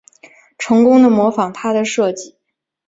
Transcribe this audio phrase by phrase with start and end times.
[0.57, 2.35] 成功的模仿他的设计